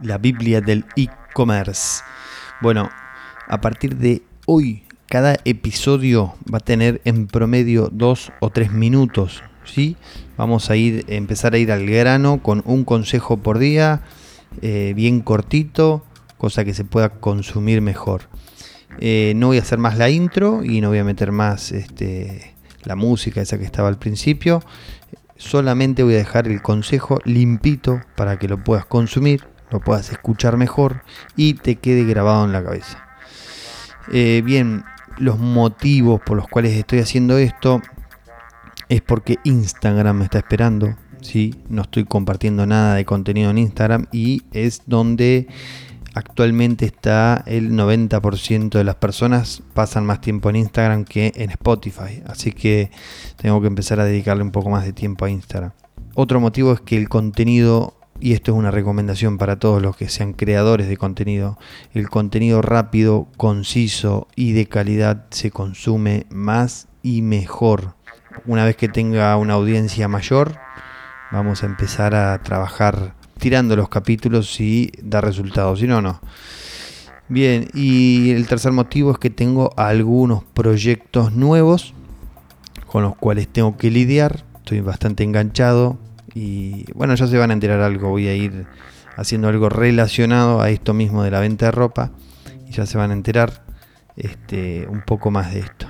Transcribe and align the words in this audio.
la 0.00 0.18
Biblia 0.18 0.60
del 0.60 0.84
e-commerce. 0.96 2.02
Bueno, 2.60 2.90
a 3.46 3.60
partir 3.60 3.96
de 3.96 4.22
hoy, 4.46 4.84
cada 5.06 5.36
episodio 5.44 6.34
va 6.52 6.58
a 6.58 6.64
tener 6.64 7.00
en 7.04 7.26
promedio 7.26 7.88
dos 7.90 8.32
o 8.40 8.50
tres 8.50 8.72
minutos. 8.72 9.42
¿sí? 9.64 9.96
Vamos 10.36 10.70
a 10.70 10.76
ir, 10.76 11.04
empezar 11.08 11.54
a 11.54 11.58
ir 11.58 11.72
al 11.72 11.86
grano 11.86 12.42
con 12.42 12.62
un 12.66 12.84
consejo 12.84 13.38
por 13.38 13.58
día, 13.58 14.02
eh, 14.62 14.92
bien 14.96 15.20
cortito, 15.20 16.04
cosa 16.36 16.64
que 16.64 16.74
se 16.74 16.84
pueda 16.84 17.08
consumir 17.08 17.80
mejor. 17.80 18.22
Eh, 19.00 19.32
no 19.36 19.48
voy 19.48 19.58
a 19.58 19.62
hacer 19.62 19.78
más 19.78 19.98
la 19.98 20.10
intro 20.10 20.64
y 20.64 20.80
no 20.80 20.88
voy 20.88 20.98
a 20.98 21.04
meter 21.04 21.30
más 21.32 21.72
este, 21.72 22.54
la 22.84 22.96
música 22.96 23.40
esa 23.40 23.58
que 23.58 23.64
estaba 23.64 23.88
al 23.88 23.98
principio. 23.98 24.62
Solamente 25.36 26.02
voy 26.02 26.14
a 26.14 26.18
dejar 26.18 26.48
el 26.48 26.62
consejo 26.62 27.20
limpito 27.24 28.00
para 28.16 28.38
que 28.38 28.48
lo 28.48 28.62
puedas 28.64 28.86
consumir, 28.86 29.44
lo 29.70 29.80
puedas 29.80 30.10
escuchar 30.10 30.56
mejor 30.56 31.02
y 31.36 31.54
te 31.54 31.76
quede 31.76 32.04
grabado 32.04 32.44
en 32.44 32.52
la 32.52 32.62
cabeza. 32.62 33.04
Eh, 34.12 34.42
bien, 34.44 34.84
los 35.18 35.38
motivos 35.38 36.20
por 36.24 36.36
los 36.36 36.48
cuales 36.48 36.72
estoy 36.72 37.00
haciendo 37.00 37.38
esto 37.38 37.80
es 38.88 39.02
porque 39.02 39.38
Instagram 39.44 40.18
me 40.18 40.24
está 40.24 40.38
esperando. 40.38 40.96
¿sí? 41.20 41.54
No 41.68 41.82
estoy 41.82 42.04
compartiendo 42.04 42.66
nada 42.66 42.94
de 42.94 43.04
contenido 43.04 43.50
en 43.50 43.58
Instagram 43.58 44.06
y 44.12 44.42
es 44.52 44.82
donde 44.86 45.48
actualmente 46.14 46.84
está 46.86 47.44
el 47.46 47.72
90% 47.72 48.70
de 48.70 48.84
las 48.84 48.96
personas 48.96 49.62
pasan 49.74 50.04
más 50.04 50.20
tiempo 50.20 50.50
en 50.50 50.56
Instagram 50.56 51.04
que 51.04 51.32
en 51.36 51.50
Spotify. 51.50 52.22
Así 52.26 52.52
que 52.52 52.90
tengo 53.36 53.60
que 53.60 53.66
empezar 53.66 54.00
a 54.00 54.04
dedicarle 54.04 54.42
un 54.42 54.50
poco 54.50 54.70
más 54.70 54.84
de 54.84 54.92
tiempo 54.92 55.24
a 55.24 55.30
Instagram. 55.30 55.72
Otro 56.14 56.40
motivo 56.40 56.72
es 56.72 56.80
que 56.80 56.96
el 56.96 57.08
contenido, 57.08 57.97
y 58.20 58.32
esto 58.32 58.52
es 58.52 58.58
una 58.58 58.70
recomendación 58.70 59.38
para 59.38 59.58
todos 59.58 59.80
los 59.80 59.96
que 59.96 60.08
sean 60.08 60.32
creadores 60.32 60.88
de 60.88 60.96
contenido, 60.96 61.58
el 61.94 62.08
contenido 62.08 62.62
rápido, 62.62 63.28
conciso 63.36 64.28
y 64.34 64.52
de 64.52 64.66
calidad 64.66 65.26
se 65.30 65.50
consume 65.50 66.26
más 66.30 66.88
y 67.02 67.22
mejor. 67.22 67.94
Una 68.46 68.64
vez 68.64 68.76
que 68.76 68.88
tenga 68.88 69.36
una 69.36 69.54
audiencia 69.54 70.08
mayor, 70.08 70.56
vamos 71.30 71.62
a 71.62 71.66
empezar 71.66 72.14
a 72.14 72.42
trabajar 72.42 73.14
tirando 73.38 73.76
los 73.76 73.88
capítulos 73.88 74.60
y 74.60 74.92
da 75.02 75.20
resultados, 75.20 75.78
si 75.78 75.86
no, 75.86 76.02
no. 76.02 76.20
Bien, 77.28 77.68
y 77.74 78.30
el 78.30 78.46
tercer 78.46 78.72
motivo 78.72 79.12
es 79.12 79.18
que 79.18 79.30
tengo 79.30 79.72
algunos 79.76 80.44
proyectos 80.44 81.32
nuevos 81.32 81.94
con 82.86 83.02
los 83.02 83.16
cuales 83.16 83.48
tengo 83.48 83.76
que 83.76 83.90
lidiar. 83.90 84.44
Estoy 84.56 84.80
bastante 84.80 85.24
enganchado 85.24 85.98
y 86.38 86.84
bueno, 86.94 87.16
ya 87.16 87.26
se 87.26 87.36
van 87.36 87.50
a 87.50 87.52
enterar 87.52 87.80
algo. 87.80 88.10
Voy 88.10 88.28
a 88.28 88.34
ir 88.34 88.66
haciendo 89.16 89.48
algo 89.48 89.68
relacionado 89.68 90.60
a 90.60 90.70
esto 90.70 90.94
mismo 90.94 91.24
de 91.24 91.32
la 91.32 91.40
venta 91.40 91.66
de 91.66 91.72
ropa 91.72 92.12
y 92.68 92.72
ya 92.72 92.86
se 92.86 92.96
van 92.96 93.10
a 93.10 93.14
enterar 93.14 93.64
este, 94.16 94.86
un 94.88 95.02
poco 95.02 95.32
más 95.32 95.52
de 95.52 95.60
esto. 95.60 95.88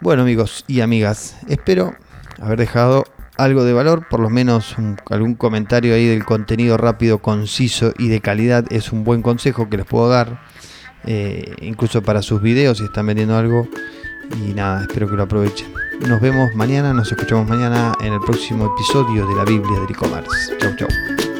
Bueno 0.00 0.22
amigos 0.22 0.64
y 0.68 0.82
amigas, 0.82 1.36
espero 1.48 1.96
haber 2.40 2.60
dejado 2.60 3.04
algo 3.36 3.64
de 3.64 3.72
valor, 3.72 4.06
por 4.08 4.20
lo 4.20 4.30
menos 4.30 4.76
algún 5.10 5.34
comentario 5.34 5.94
ahí 5.94 6.06
del 6.06 6.24
contenido 6.24 6.76
rápido, 6.76 7.18
conciso 7.18 7.92
y 7.98 8.08
de 8.08 8.20
calidad 8.20 8.64
es 8.70 8.92
un 8.92 9.02
buen 9.02 9.22
consejo 9.22 9.68
que 9.68 9.78
les 9.78 9.86
puedo 9.86 10.08
dar, 10.08 10.42
eh, 11.04 11.56
incluso 11.60 12.02
para 12.02 12.22
sus 12.22 12.40
videos 12.40 12.78
si 12.78 12.84
están 12.84 13.06
vendiendo 13.06 13.36
algo. 13.36 13.66
Y 14.36 14.54
nada, 14.54 14.82
espero 14.82 15.08
que 15.08 15.16
lo 15.16 15.24
aprovechen. 15.24 15.83
Nos 16.00 16.20
vemos 16.20 16.54
mañana, 16.54 16.92
nos 16.92 17.10
escuchamos 17.10 17.48
mañana 17.48 17.94
en 18.00 18.12
el 18.12 18.20
próximo 18.20 18.66
episodio 18.66 19.26
de 19.26 19.34
la 19.36 19.44
Biblia 19.44 19.80
del 19.80 19.90
e-commerce. 19.90 20.56
Chau, 20.58 20.76
chau. 20.76 21.33